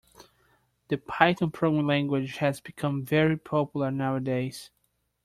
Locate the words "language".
2.07-2.37